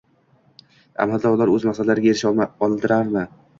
Amalda 1.05 1.33
ular 1.37 1.53
oʻz 1.59 1.69
maqsadlariga 1.69 2.11
erisha 2.17 2.35
oldilarmi? 2.71 3.27